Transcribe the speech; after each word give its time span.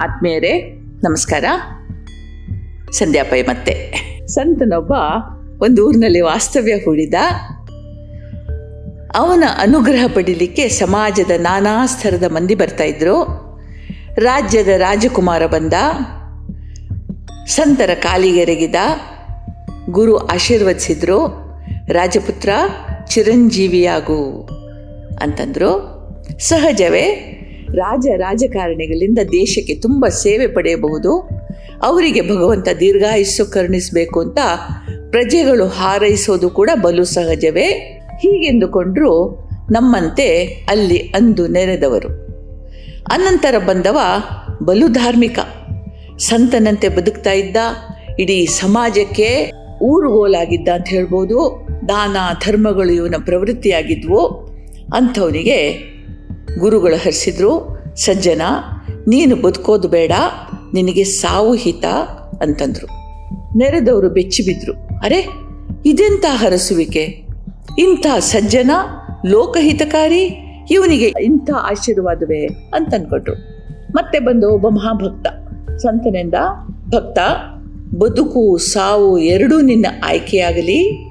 ಆತ್ಮೀಯರೇ, 0.00 0.62
ನಮಸ್ಕಾರ. 1.04 1.44
ಸಂಧ್ಯಾ 2.92 3.24
ಪೈ 3.30 3.42
ಮತ್ತೆ. 3.42 3.92
ಸಂತನೊಬ್ಬ 4.26 4.92
ಒಂದು 5.62 5.88
ಊರಿನಲ್ಲಿ 5.88 6.20
ವಾಸ್ತವ್ಯ 6.20 6.72
ಹೂಡಿದ. 6.72 7.14
ಅವನ 9.14 9.44
ಅನುಗ್ರಹ 9.58 10.04
ಪಡೀಲಿಕ್ಕೆ 10.14 10.68
ಸಮಾಜದ 10.68 11.30
ನಾನಾ 11.36 11.86
ಸ್ತರದ 11.86 12.22
ಮಂದಿ 12.22 12.54
ಬರ್ತಾ 12.54 12.84
ಇದ್ರು. 12.84 13.22
ರಾಜ್ಯದ 14.18 14.66
ರಾಜಕುಮಾರ 14.66 15.46
ಬಂದ. 15.46 15.72
ಸಂತರ 17.46 17.90
ಕಾಲಿಗೆರಗಿದ. 17.94 18.74
ಗುರು 19.90 20.16
ಆಶೀರ್ವದಿಸಿದ್ರು. 20.16 21.26
ರಾಜಪುತ್ರ 21.88 22.48
ಚಿರಂಜೀವಿಯಾಗು 23.08 24.48
ಅಂತಂದ್ರು. 25.22 26.00
ಸಹಜವೇ 26.38 27.36
ರಾಜ 27.74 28.06
ರಾಜಕಾರಣಿಗಳಿಂದ 28.16 29.18
ದೇಶಕ್ಕೆ 29.32 29.74
ತುಂಬ 29.74 30.08
ಸೇವೆ 30.08 30.46
ಪಡೆಯಬಹುದು. 30.46 31.28
ಅವರಿಗೆ 31.82 32.20
ಭಗವಂತ 32.20 32.68
ದೀರ್ಘಾಯುಸ್ಸು 32.80 33.46
ಕರುಣಿಸಬೇಕು 33.46 34.20
ಅಂತ 34.20 34.38
ಪ್ರಜೆಗಳು 35.10 35.66
ಹಾರೈಸೋದು 35.66 36.50
ಕೂಡ 36.50 36.70
ಬಲು 36.82 37.04
ಸಹಜವೇ. 37.04 37.66
ಹೀಗೆಂದುಕೊಂಡ್ರು 38.18 39.40
ನಮ್ಮಂತೆ 39.70 40.44
ಅಲ್ಲಿ 40.44 40.98
ಅಂದು 40.98 41.46
ನೆರೆದವರು. 41.46 42.08
ಅನಂತರ 43.12 43.58
ಬಂದವ 43.58 43.98
ಬಲು 44.62 44.88
ಧಾರ್ಮಿಕ. 44.88 45.38
ಸಂತನಂತೆ 46.18 46.88
ಬದುಕ್ತಾ 46.88 47.32
ಇದ್ದ, 47.32 47.56
ಇಡೀ 48.18 48.46
ಸಮಾಜಕ್ಕೆ 48.46 49.52
ಊರುಗೋಲಾಗಿದ್ದ 49.82 50.68
ಅಂತ 50.68 50.88
ಹೇಳ್ಬೋದು. 50.88 51.68
ದಾನ 51.88 52.16
ಧರ್ಮಗಳು 52.46 52.92
ಇವನ 52.92 53.14
ಪ್ರವೃತ್ತಿಯಾಗಿದ್ವು. 53.24 54.26
ಅಂಥವನಿಗೆ 54.94 55.90
ಗುರುಗಳು 56.58 56.96
ಹರಿಸಿದ್ರು, 56.96 57.78
ಸಜ್ಜನ, 57.96 58.42
ನೀನು 59.08 59.36
ಬದುಕೋದು 59.36 59.88
ಬೇಡ, 59.88 60.12
ನಿನಗೆ 60.74 61.04
ಸಾವು 61.04 61.54
ಹಿತ 61.54 61.84
ಅಂತಂದರು. 62.42 62.86
ನೆರೆದವರು 63.58 64.10
ಬೆಚ್ಚಿಬಿದ್ರು 64.10 64.72
ಅರೆ 65.04 65.26
ಇದೆಂಥ 65.86 66.24
ಹರಸುವಿಕೆ? 66.28 67.22
ಇಂಥ 67.78 68.06
ಸಜ್ಜನ, 68.18 68.70
ಲೋಕಹಿತಕಾರಿ, 69.26 70.30
ಇವನಿಗೆ 70.70 71.12
ಇಂಥ 71.22 71.50
ಆಶೀರ್ವಾದವೇ? 71.50 72.46
ಅಂತ 72.46 72.94
ಮತ್ತೆ 73.94 74.18
ಬಂದು 74.18 74.54
ಒಬ್ಬ 74.54 74.68
ಮಹಾಭಕ್ತ. 74.68 75.26
ಸಂತನಿಂದ, 75.76 76.34
ಭಕ್ತ, 76.88 77.18
ಬದುಕು, 77.94 78.58
ಸಾವು 78.58 79.18
ಎರಡೂ 79.18 79.60
ನಿನ್ನ 79.60 79.86
ಆಯ್ಕೆಯಾಗಲಿ, 80.04 81.10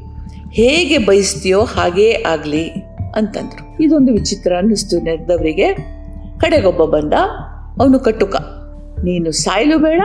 ಹೇಗೆ 0.52 0.98
ಬಯಸ್ತೀಯೋ 0.98 1.64
ಹಾಗೇ 1.64 2.24
ಆಗಲಿ 2.28 2.70
ಅಂತಂದ್ರು. 3.16 3.69
ಇದೊಂದು 3.80 4.12
ವಿಚಿತ್ರ 4.14 4.56
ಅನ್ನಿಸ್ತು 4.58 5.00
ನೆರೆದವರಿಗೆ 5.00 5.74
ಕಡೆಗೊಬ್ಬ 6.40 6.86
ಬಂದ, 6.86 7.14
ಅವನು 7.82 8.00
ಕಟ್ಟುಕ 8.00 8.36
ನೀನು 9.04 9.32
ಸಾಯಲು 9.32 9.78
ಬೇಡ, 9.78 10.02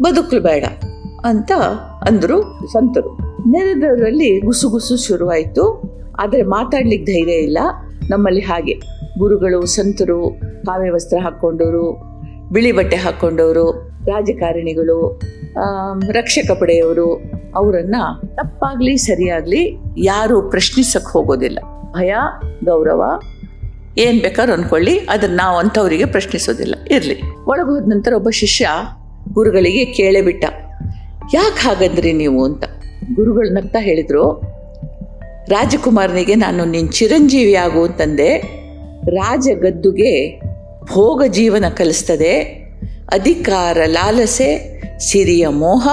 ಬದುಕಲು 0.00 0.40
ಬೇಡ, 0.40 0.64
ಅಂತ 1.24 1.52
ಅಂದರು 2.08 2.68
ಸಂತರು. 2.72 3.18
ನೆರೆದವರಲ್ಲಿ 3.50 4.40
ಗುಸುಗುಸು 4.40 5.06
ಶುರುವಾಯಿತು. 5.06 5.64
ಆದರೆ 6.18 6.42
ಮಾತಾಡ್ಲಿಕ್ಕೆ 6.42 7.12
ಧೈರ್ಯ 7.12 7.32
ಇಲ್ಲ. 7.32 7.58
ನಮ್ಮಲ್ಲಿ 8.10 8.40
ಹಾಗೆ. 8.40 8.74
ಗುರುಗಳು, 9.18 9.66
ಸಂತರು 9.66 10.40
ಕಾವ್ಯ 10.66 10.90
ವಸ್ತ್ರ 10.90 11.18
ಹಾಕ್ಕೊಂಡವರು, 11.22 11.84
ಬಿಳಿ 12.52 12.72
ಬಟ್ಟೆ 12.72 12.96
ಹಾಕ್ಕೊಂಡವರು, 12.96 13.70
ರಾಜಕಾರಣಿಗಳು 14.06 15.20
ರಕ್ಷಕ 16.12 16.50
ಪಡೆಯವರು, 16.50 17.14
ಅವರನ್ನು 17.56 18.20
ತಪ್ಪಾಗಲಿ, 18.34 18.96
ಸರಿಯಾಗಲಿ 18.96 19.78
ಯಾರು 19.98 20.50
ಪ್ರಶ್ನಿಸಕ್ಕೆ 20.50 21.12
ಹೋಗೋದಿಲ್ಲ. 21.12 21.58
ಭಯ, 21.94 22.14
ಗೌರವ, 22.64 23.02
ಏನು 23.98 24.18
ಬೇಕಾದ್ರೂ 24.22 24.52
ಅಂದ್ಕೊಳ್ಳಿ 24.52 24.94
ಅದನ್ನು 24.98 25.36
ನಾವು 25.36 25.56
ಅಂಥವರಿಗೆ 25.58 26.04
ಪ್ರಶ್ನಿಸೋದಿಲ್ಲ. 26.04 26.74
ಇರಲಿ. 26.90 27.16
ಒಳಗೆ 27.44 27.68
ಹೋದ 27.70 27.86
ನಂತರ 27.88 28.12
ಒಬ್ಬ 28.12 28.28
ಶಿಷ್ಯ 28.30 28.68
ಗುರುಗಳಿಗೆ 29.32 29.84
ಕೇಳೇ 29.84 30.20
ಬಿಟ್ಟ 30.20 30.44
ಯಾಕೆ 31.34 31.60
ಹಾಗಂದ್ರಿ 31.62 32.12
ನೀವು 32.12 32.44
ಅಂತ. 32.44 32.64
ಗುರುಗಳು 33.14 33.50
ನಗ್ತಾ 33.54 33.78
ಹೇಳಿದರು, 33.78 34.24
ರಾಜಕುಮಾರನಿಗೆ 35.48 36.34
ನಾನು 36.34 36.64
ನಿನ್ನ 36.64 36.90
ಚಿರಂಜೀವಿ 36.90 37.54
ಆಗು 37.54 37.80
ಅಂತಂದೆ. 37.84 38.30
ರಾಜ 39.10 39.48
ಗದ್ದುಗೆ 39.62 40.12
ಭೋಗ 40.84 41.22
ಜೀವನ 41.28 41.64
ಕಲಿಸ್ತದೆ. 41.76 42.34
ಅಧಿಕಾರ 43.12 43.78
ಲಾಲಸೆ, 43.86 44.50
ಸಿರಿಯ 44.98 45.48
ಮೋಹ, 45.48 45.88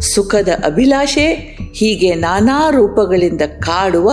ಸುಖದ 0.00 0.50
ಅಭಿಲಾಷೆ, 0.64 1.26
ಹೀಗೆ 1.74 2.14
ನಾನಾ 2.14 2.70
ರೂಪಗಳಿಂದ 2.70 3.42
ಕಾಡುವ 3.60 4.10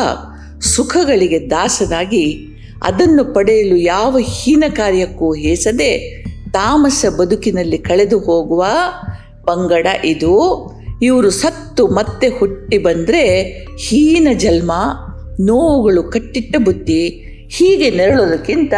ಸುಖಗಳಿಗೆ 0.62 1.50
ದಾಸನಾಗಿ 1.50 2.38
ಅದನ್ನು 2.84 3.34
ಪಡೆಯಲು 3.34 3.76
ಯಾವ 3.76 4.18
ಹೀನ 4.20 4.64
ಕಾರ್ಯಕ್ಕೂ 4.70 5.34
ಹೇಸದೆ 5.34 6.22
ತಾಮಸ 6.52 7.06
ಬದುಕಿನಲ್ಲಿ 7.18 7.78
ಕಳೆದು 7.78 8.20
ಹೋಗುವ 8.20 8.66
ಪಂಗಡ 9.46 9.88
ಇದು. 10.06 10.34
ಇವರು 11.02 11.30
ಸತ್ತು 11.30 11.88
ಮತ್ತೆ 11.88 12.28
ಹುಟ್ಟಿ 12.28 12.78
ಬಂದರೆ 12.78 13.44
ಹೀನ 13.80 14.28
ಜನ್ಮ, 14.34 14.72
ನೋವುಗಳು 15.40 16.04
ಕಟ್ಟಿಟ್ಟ 16.04 16.56
ಬುದ್ಧಿ, 16.58 17.08
ಹೀಗೆ 17.50 17.90
ನೆರಳೋದಕ್ಕಿಂತ 17.90 18.74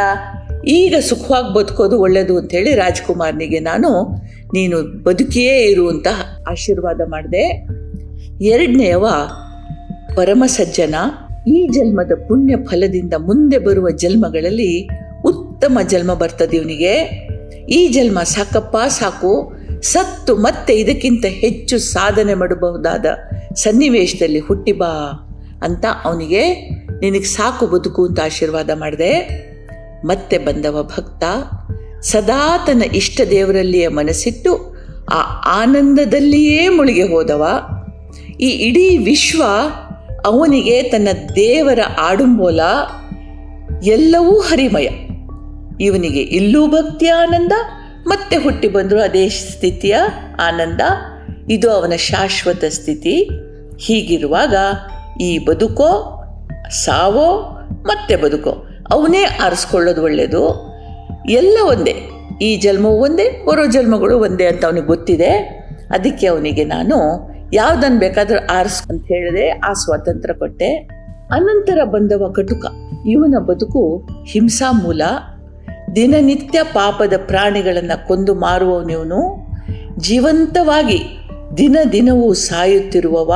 ಈಗ 0.68 0.96
ಸುಖವಾಗಿ 1.10 1.54
ಬದುಕೋದು 1.54 2.00
ಒಳ್ಳೆಯದು 2.00 2.38
ಅಂಥೇಳಿ 2.38 2.76
ರಾಜ್ಕುಮಾರ್ನಿಗೆ 2.76 3.60
ನಾನು 3.60 4.16
ನೀನು 4.54 5.04
ಬದುಕಿಯೇ 5.04 5.64
ಇರುವಂತ 5.64 6.08
ಆಶೀರ್ವಾದ 6.50 7.02
ಮಾಡಿದೆ. 7.06 7.68
ಎರಡನೆಯವ 8.46 9.08
ಪರಮ 10.16 10.44
ಸಜ್ಜನ 10.48 10.96
ಈ 11.48 11.68
ಜನ್ಮದ 11.68 12.12
ಪುಣ್ಯ 12.28 12.56
ಫಲದಿಂದ 12.66 13.14
ಮುಂದೆ 13.14 13.58
ಬರುವ 13.58 13.90
ಜನ್ಮಗಳಲ್ಲಿ 13.90 14.90
ಉತ್ತಮ 15.26 15.80
ಜನ್ಮ 15.88 16.14
ಬರ್ತದೆ 16.14 16.58
ಇವನಿಗೆ 16.58 16.94
ಈ 17.70 17.88
ಜನ್ಮ 17.88 18.24
ಸಾಕಪ್ಪ, 18.24 18.78
ಸಾಕು. 18.78 19.54
ಸತ್ತು 19.82 20.36
ಮತ್ತೆ 20.36 20.76
ಇದಕ್ಕಿಂತ 20.76 21.26
ಹೆಚ್ಚು 21.26 21.78
ಸಾಧನೆ 21.78 22.34
ಮಾಡಬಹುದಾದ 22.34 23.06
ಸನ್ನಿವೇಶದಲ್ಲಿ 23.56 24.40
ಹುಟ್ಟಿ 24.40 24.72
ಬಾ 24.72 24.88
ಅಂತ 25.62 25.86
ಅವನಿಗೆ 26.04 26.54
ನಿನಗೆ 27.02 27.24
ಸಾಕು 27.24 27.68
ಬದುಕು 27.68 28.06
ಅಂತ 28.06 28.20
ಆಶೀರ್ವಾದ 28.26 28.70
ಮಾಡಿದೆ. 28.70 29.50
ಮತ್ತೆ 30.06 30.38
ಬಂದವ 30.38 30.84
ಭಕ್ತ. 30.84 31.24
ಸದಾ 32.02 32.58
ತನ್ನ 32.68 32.84
ಇಷ್ಟ 32.84 33.22
ದೇವರಲ್ಲಿಯೇ 33.30 33.88
ಮನಸ್ಸಿಟ್ಟು 33.88 34.76
ಆ 35.12 35.22
ಆನಂದದಲ್ಲಿಯೇ 35.62 36.70
ಮುಳುಗಿ 36.70 37.04
ಹೋದವ. 37.04 37.46
ಈ 38.42 38.50
ಇಡೀ 38.50 38.98
ವಿಶ್ವ 38.98 39.44
ಅವನಿಗೆ 40.26 40.84
ತನ್ನ 40.84 41.08
ದೇವರ 41.36 41.80
ಆಡುಂಬೋಲ 42.00 42.60
ಎಲ್ಲವೂ 43.84 44.40
ಹರಿಮಯ. 44.40 44.90
ಇವನಿಗೆ 45.82 46.20
ಇಲ್ಲೂ 46.20 46.68
ಭಕ್ತಿಯ 46.68 47.12
ಆನಂದ, 47.12 47.52
ಮತ್ತೆ 48.08 48.38
ಹುಟ್ಟಿ 48.38 48.68
ಬಂದರೂ 48.68 49.00
ಅದೇ 49.00 49.30
ಸ್ಥಿತಿಯ 49.30 49.96
ಆನಂದ. 50.44 50.82
ಇದು 51.50 51.72
ಅವನ 51.72 51.94
ಶಾಶ್ವತ 51.98 52.64
ಸ್ಥಿತಿ. 52.66 53.30
ಹೀಗಿರುವಾಗ 53.80 54.56
ಈ 55.22 55.38
ಬದುಕೋ, 55.38 56.24
ಸಾವೋ, 56.70 57.42
ಮತ್ತೆ 57.84 58.16
ಬದುಕೋ. 58.16 58.66
ಅವನೇ 58.92 59.24
ಆರಿಸ್ಕೊಳ್ಳೋದು 59.24 60.04
ಒಳ್ಳೆಯದು 60.04 60.70
ಎಲ್ಲ 61.30 61.58
ಒಂದೇ. 61.68 61.96
ಈ 62.42 62.56
ಜನ್ಮವು 62.56 63.00
ಒಂದೇ 63.00 63.46
ಬರೋ 63.46 63.66
ಜನ್ಮಗಳು 63.66 64.20
ಒಂದೇ 64.20 64.46
ಅಂತ 64.46 64.66
ಅವನಿಗೆ 64.66 64.88
ಗೊತ್ತಿದೆ. 64.88 65.30
ಅದಕ್ಕೆ 65.92 66.28
ಅವನಿಗೆ 66.28 66.64
ನಾನು 66.64 67.29
ಯಾವುದನ್ನು 67.54 68.00
ಬೇಕಾದರೂ 68.00 68.58
ಆರಿಸ್ 68.58 68.84
ಅಂತ 68.90 69.06
ಹೇಳಿದೆ 69.08 69.50
ಆ 69.50 69.74
ಸ್ವಾತಂತ್ರ್ಯ 69.74 70.34
ಕೊಟ್ಟೆ. 70.34 70.76
ಅನಂತರ 71.32 71.84
ಬಂದವ 71.84 72.34
ಕಟುಕ. 72.36 72.66
ಇವನ 73.08 73.36
ಬದುಕು 73.38 74.10
ಹಿಂಸಾ 74.28 74.72
ಮೂಲ. 74.72 75.02
ದಿನನಿತ್ಯ 75.96 76.64
ಪಾಪದ 76.64 77.14
ಪ್ರಾಣಿಗಳನ್ನು 77.28 78.08
ಕೊಂದು 78.08 78.36
ಮಾರುವವನಿವನು 78.36 79.48
ಜೀವಂತವಾಗಿ 79.98 81.28
ದಿನ 81.58 81.78
ದಿನವೂ 81.92 82.34
ಸಾಯುತ್ತಿರುವವ. 82.34 83.34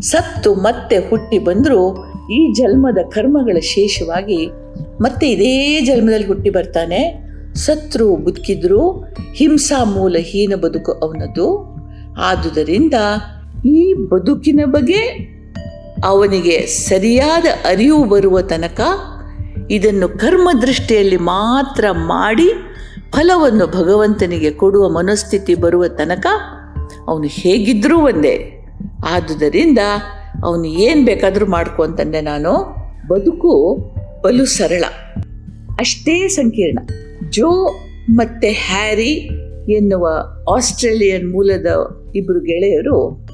ಸತ್ತು 0.00 0.54
ಮತ್ತೆ 0.54 0.98
ಹುಟ್ಟಿ 0.98 1.38
ಬಂದರೂ 1.38 2.04
ಈ 2.32 2.52
ಜನ್ಮದ 2.52 2.98
ಕರ್ಮಗಳ 3.12 3.58
ಶೇಷವಾಗಿ 3.60 4.50
ಮತ್ತೆ 5.00 5.30
ಇದೇ 5.30 5.80
ಜನ್ಮದಲ್ಲಿ 5.80 6.26
ಹುಟ್ಟಿ 6.26 6.50
ಬರ್ತಾನೆ. 6.50 7.28
ಸತ್ರು 7.54 8.16
ಬದುಕಿದ್ರು. 8.16 8.90
ಹಿಂಸಾ 9.34 9.84
ಮೂಲ 9.84 10.16
ಹೀನ 10.18 10.54
ಬದುಕು 10.54 10.92
ಅವನದು 10.92 11.76
ಆದುದರಿಂದ 12.20 12.94
ಈ 13.64 13.94
ಬದುಕಿನ 13.94 14.60
ಬಗ್ಗೆ 14.64 15.36
ಅವನಿಗೆ 16.04 16.66
ಸರಿಯಾದ 16.66 17.44
ಅರಿವು 17.64 18.08
ಬರುವ 18.08 18.40
ತನಕ 18.40 18.80
ಇದನ್ನು 19.70 20.08
ಕರ್ಮದೃಷ್ಟಿಯಲ್ಲಿ 20.08 21.16
ಮಾತ್ರ 21.16 21.84
ಮಾಡಿ 21.90 22.50
ಫಲವನ್ನು 23.12 23.66
ಭಗವಂತನಿಗೆ 23.66 24.50
ಕೊಡುವ 24.50 24.88
ಮನಸ್ಥಿತಿ 24.88 25.54
ಬರುವ 25.54 25.86
ತನಕ 25.86 26.26
ಅವನು 27.08 27.24
ಹೇಗಿದ್ದರೂ 27.24 27.98
ಒಂದೇ. 27.98 28.66
ಆದುದರಿಂದ 29.08 29.78
ಅವನು 30.44 30.64
ಏನು 30.64 31.04
ಬೇಕಾದರೂ 31.04 31.46
ಮಾಡ್ಕೊ 31.46 31.82
ಅಂತಂದೆ 31.82 32.20
ನಾನು. 32.20 32.74
ಬದುಕು 33.08 33.76
ಬಲು 34.22 34.44
ಸರಳ. 34.44 34.84
ಅಷ್ಟೇ 35.78 36.28
ಸಂಕೀರ್ಣ. 36.28 36.78
ಜೋ 37.30 37.80
ಮತ್ತು 38.10 38.48
ಹ್ಯಾರಿ 38.48 39.28
ಎನ್ನುವ 39.72 40.08
ಆಸ್ಟ್ರೇಲಿಯನ್ 40.54 41.32
ಮೂಲದ 41.32 41.66
ಇಬ್ಬರು 42.16 42.40
ಗೆಳೆಯರು 42.40 43.25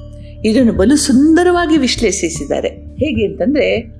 ಇದನ್ನು 0.45 0.73
ಬಲು 0.73 0.95
ಸುಂದರವಾಗಿ 0.95 1.77
ವಿಶ್ಲೇಷಿಸಿದ್ದಾರೆ. 1.77 2.69
ಹೇಗೆ 2.69 3.25
ಅಂತಂದರೆ, 3.25 3.95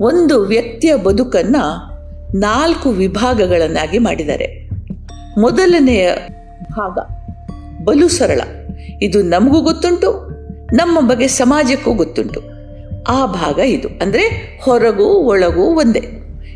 ಒಂದು 0.00 0.40
ವ್ಯಕ್ತಿಯ 0.40 0.96
ಬದುಕನ್ನು 0.96 1.96
ನಾಲ್ಕು 2.38 2.90
ವಿಭಾಗಗಳನ್ನಾಗಿ 2.90 3.98
ಮಾಡಿದ್ದಾರೆ. 3.98 4.70
ಮೊದಲನೆಯ 5.40 6.12
ಭಾಗ, 6.72 6.98
ಬಲು 7.84 8.08
ಸರಳ. 8.08 8.40
ಇದು 9.02 9.22
ನಮಗೂ 9.22 9.60
ಗೊತ್ತುಂಟು, 9.60 10.30
ನಮ್ಮ 10.74 11.08
ಬಗ್ಗೆ 11.08 11.28
ಸಮಾಜಕ್ಕೂ 11.28 11.92
ಗೊತ್ತುಂಟು. 11.92 12.42
ಆ 13.08 13.26
ಭಾಗ 13.26 13.58
ಇದು. 13.58 13.88
ಅಂದರೆ 13.88 14.58
ಹೊರಗೂ 14.62 15.04
ಒಳಗೂ 15.04 15.62
ಒಂದೇ. 15.62 16.00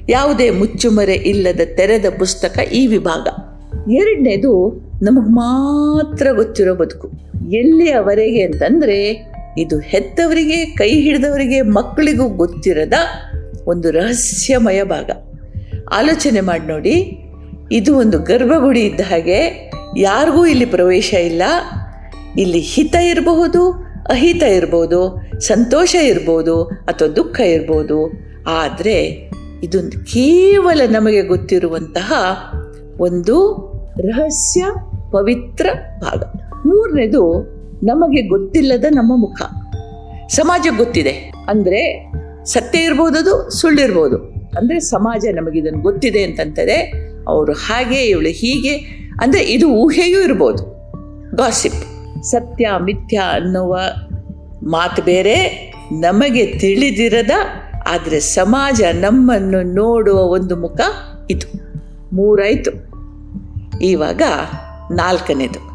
ಯಾವುದೇ 0.08 0.50
ಮುಚ್ಚುಮರೆ 0.50 1.14
ಇಲ್ಲದ 1.14 1.60
ತೆರೆದ 1.76 2.04
ಪುಸ್ತಕ 2.18 2.58
ಈ 2.72 2.86
ವಿಭಾಗ. 2.86 3.28
ಎರಡನೇದು 3.90 4.80
ನಮಗೆ 5.02 5.30
ಮಾತ್ರ 5.30 6.26
ಗೊತ್ತಿರೋ 6.32 6.74
ಬದುಕು. 6.74 7.30
ಎಲ್ಲಿಯವರೆಗೆ 7.50 8.42
ಅಂತಂದರೆ 8.42 9.29
ಇದು 9.60 9.78
ಹೆತ್ತವರಿಗೆ, 9.78 10.64
ಕೈ 10.64 11.00
ಹಿಡಿದವರಿಗೆ, 11.00 11.62
ಮಕ್ಕಳಿಗೂ 11.62 12.28
ಗೊತ್ತಿರದ 12.28 12.92
ಒಂದು 13.66 13.90
ರಹಸ್ಯಮಯ 13.90 14.82
ಭಾಗ. 14.82 15.10
ಆಲೋಚನೆ 15.92 16.40
ಮಾಡಿ 16.40 16.66
ನೋಡಿ. 16.66 17.18
ಇದು 17.72 17.98
ಒಂದು 17.98 18.18
ಗರ್ಭಗುಡಿ 18.18 18.80
ಇದ್ದ 18.80 19.00
ಹಾಗೆ 19.00 19.70
ಯಾರಿಗೂ 19.98 20.46
ಇಲ್ಲಿ 20.46 20.64
ಪ್ರವೇಶ 20.64 21.14
ಇಲ್ಲ. 21.14 21.42
ಇಲ್ಲಿ 22.38 22.60
ಹಿತ 22.60 22.94
ಇರಬಹುದು, 22.94 23.70
ಅಹಿತ 24.10 24.42
ಇರ್ಬೋದು 24.42 25.22
ಸಂತೋಷ 25.40 25.94
ಇರ್ಬೋದು 25.94 26.62
ಅಥವಾ 26.62 27.08
ದುಃಖ 27.08 27.40
ಇರ್ಬೋದು 27.40 28.12
ಆದರೆ 28.46 29.30
ಇದೊಂದು 29.62 30.04
ಕೇವಲ 30.04 30.80
ನಮಗೆ 30.90 31.22
ಗೊತ್ತಿರುವಂತಹ 31.22 32.12
ಒಂದು 32.98 33.36
ರಹಸ್ಯ 33.98 34.64
ಪವಿತ್ರ 35.12 35.66
ಭಾಗ. 36.00 36.22
ಮೂರನೇದು 36.66 37.22
ನಮಗೆ 37.82 38.22
ಗೊತ್ತಿಲ್ಲದ 38.22 38.84
ನಮ್ಮ 38.90 39.12
ಮುಖ. 39.16 39.42
ಸಮಾಜಕ್ಕೆ 40.28 40.76
ಗೊತ್ತಿದೆ. 40.76 41.32
ಅಂದರೆ 41.48 42.12
ಸತ್ಯ 42.44 42.78
ಇರ್ಬೋದು 42.78 43.18
ಅದು 43.18 43.50
ಸುಳ್ಳಿರ್ಬೋದು 43.50 44.16
ಅಂದರೆ 44.58 44.80
ಸಮಾಜ 44.80 45.26
ನಮಗಿದನ್ನು 45.34 45.80
ಗೊತ್ತಿದೆ 45.80 46.22
ಅಂತಂತದೆ 46.22 46.92
ಅವರು 47.28 47.52
ಹಾಗೆ, 47.52 48.02
ಇವಳು 48.02 48.28
ಹೀಗೆ, 48.28 48.76
ಅಂದರೆ 49.20 49.42
ಇದು 49.42 49.68
ಊಹೆಯೂ 49.68 50.20
ಇರ್ಬೋದು. 50.20 50.62
ಗಾಸಿಪ್ 51.36 52.22
ಸತ್ಯ, 52.22 52.70
ಮಿಥ್ಯ 52.82 53.16
ಅನ್ನುವ 53.16 53.78
ಮಾತು 54.62 55.02
ಬೇರೆ, 55.02 55.36
ನಮಗೆ 55.92 56.46
ತಿಳಿದಿರದ, 56.46 57.30
ಆದರೆ 57.88 58.20
ಸಮಾಜ 58.20 58.82
ನಮ್ಮನ್ನು 58.92 59.62
ನೋಡುವ 59.62 60.18
ಒಂದು 60.18 60.56
ಮುಖ 60.56 60.80
ಇದು. 61.30 61.70
ಮೂರಾಯಿತು. 62.16 62.70
ಇವಾಗ 63.78 64.22
ನಾಲ್ಕನೇದು. 64.90 65.70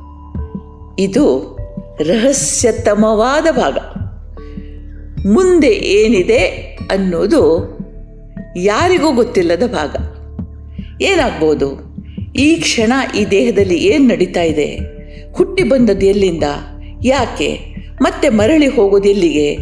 ಇದು 1.00 1.55
ರಹಸ್ಯತಮವಾದ 2.02 3.48
ಭಾಗ. 3.52 3.78
ಮುಂದೆ 5.28 5.68
ಏನಿದೆ 5.68 6.46
ಅನ್ನೋದು 6.92 7.76
ಯಾರಿಗೂ 8.58 9.12
ಗೊತ್ತಿಲ್ಲದ 9.12 9.64
ಭಾಗ. 9.68 9.96
ಏನಾಗ್ಬೋದು? 11.02 11.96
ಈ 12.36 12.56
ಕ್ಷಣ 12.56 12.94
ಈ 13.18 13.26
ದೇಹದಲ್ಲಿ 13.26 13.78
ಏನು 13.78 14.08
ನಡೀತಾ 14.08 14.42
ಇದೆ? 14.42 14.80
ಹುಟ್ಟಿ 15.34 15.64
ಬಂದದ್ದು 15.64 16.06
ಎಲ್ಲಿಂದ? 16.06 16.44
ಯಾಕೆ? 17.04 17.60
ಮತ್ತೆ 18.02 18.30
ಮರಳಿ 18.30 18.68
ಹೋಗೋದು 18.68 19.10
ಎಲ್ಲಿಗೆ? 19.10 19.56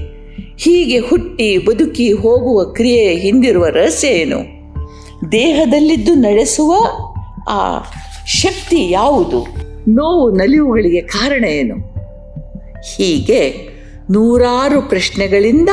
ಹೀಗೆ 0.58 1.00
ಹುಟ್ಟಿ 1.00 1.58
ಬದುಕಿ 1.58 2.12
ಹೋಗುವ 2.12 2.64
ಕ್ರಿಯೆ 2.64 3.16
ಹಿಂದಿರುವ 3.16 3.68
ರಹಸ್ಯ 3.68 4.08
ಏನು? 4.08 4.40
ದೇಹದಲ್ಲಿದ್ದು 5.32 6.14
ನಡೆಸುವ 6.14 6.74
ಆ 7.50 7.80
ಶಕ್ತಿ 8.26 8.92
ಯಾವುದು? 8.92 9.48
ನೋವು 9.88 10.32
ನಲಿವುಗಳಿಗೆ 10.32 11.02
ಕಾರಣ 11.02 11.44
ಏನು? 11.44 11.93
ಹೀಗೆ 12.92 13.70
ನೂರಾರು 14.12 14.82
ಪ್ರಶ್ನೆಗಳಿಂದ 14.82 15.70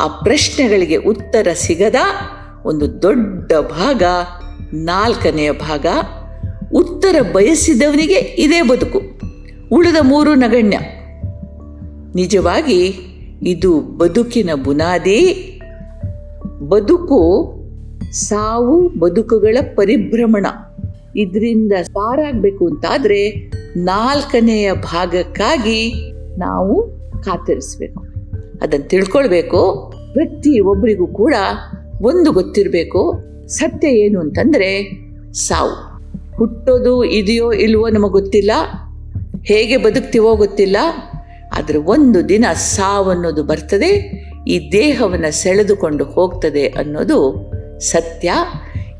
ಆ 0.00 0.06
ಪ್ರಶ್ನೆಗಳಿಗೆ 0.06 0.96
ಉತ್ತರ 0.96 1.48
ಸಿಗದ 1.54 1.94
ಒಂದು 2.64 3.02
ದೊಡ್ಡ 3.02 3.52
ಭಾಗ, 3.52 4.02
ನಾಲ್ಕನೆಯ 4.74 5.52
ಭಾಗ, 5.52 5.86
ಉತ್ತರ 6.74 7.16
ಬಯಸಿದವನಿಗೆ 7.32 8.14
ಇದೇ 8.14 8.62
ಬದುಕು. 8.62 9.02
ಉಳಿದ 9.72 9.96
ಮೂರು 10.00 10.34
ನಗಣ್ಯ. 10.34 10.78
ನಿಜವಾಗಿ 12.14 12.98
ಇದು 13.42 13.80
ಬದುಕಿನ 13.80 14.50
ಬುನಾದಿ. 14.64 15.60
ಬದುಕು 16.68 17.54
ಸಾವು 18.12 18.88
ಬದುಕುಗಳ 18.88 19.56
ಪರಿಭ್ರಮಣ. 19.74 20.46
ಇದರಿಂದ 21.16 21.72
ಪಾರಾಗಬೇಕು 21.92 22.66
ಅಂತಾದರೆ 22.66 23.50
ನಾಲ್ಕನೆಯ 23.76 24.72
ಭಾಗಕ್ಕಾಗಿ 24.72 26.07
ನಾವು 26.38 26.98
ಕಾತರಿಸಬೇಕು. 27.24 28.04
ಅದನ್ನು 28.62 28.88
ತಿಳ್ಕೊಳ್ಬೇಕು. 28.88 29.92
ಪ್ರತಿ 30.12 30.60
ಒಬ್ಬರಿಗೂ 30.60 31.06
ಕೂಡ 31.06 31.34
ಒಂದು 32.02 32.32
ಗೊತ್ತಿರಬೇಕು. 32.32 33.14
ಸತ್ಯ 33.46 33.88
ಏನು 33.88 34.20
ಅಂತಂದರೆ 34.20 35.00
ಸಾವು. 35.32 35.88
ಹುಟ್ಟೋದು 36.36 37.04
ಇದೆಯೋ 37.04 37.52
ಇಲ್ವೋ 37.52 37.88
ನಮಗೆ 37.88 38.10
ಗೊತ್ತಿಲ್ಲ. 38.10 38.50
ಹೇಗೆ 39.42 39.76
ಬದುಕ್ತೀವೋ 39.76 40.36
ಗೊತ್ತಿಲ್ಲ. 40.36 40.76
ಆದರೆ 41.58 41.78
ಒಂದು 41.78 42.28
ದಿನ 42.28 42.44
ಸಾವನ್ನೋದು 42.54 43.44
ಬರ್ತದೆ. 43.44 43.90
ಈ 44.48 44.72
ದೇಹವನ್ನು 44.72 45.32
ಸೆಳೆದುಕೊಂಡು 45.42 46.04
ಹೋಗ್ತದೆ 46.04 46.66
ಅನ್ನೋದು 46.66 47.52
ಸತ್ಯ. 47.80 48.32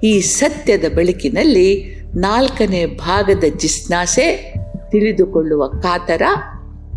ಈ 0.05 0.21
ಸತ್ಯದ 0.21 0.85
ಬೆಳಕಿನಲ್ಲಿ 0.95 1.97
ನಾಲ್ಕನೇ 2.15 2.87
ಭಾಗದ 2.87 3.45
ಜಿಸ್ನಾಸೆ 3.57 4.55
ತಿಳಿದುಕೊಳ್ಳುವ 4.91 5.67
ಕಾತರ. 5.67 6.23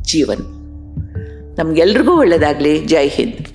ಜೀವನ. 0.01 0.38
ನಮಗೆಲ್ರಿಗೂ 1.59 2.18
ಒಳ್ಳೆಯದಾಗಲಿ 2.18 2.80
ಜೈ 2.80 3.07
ಹಿಂದ್. 3.07 3.50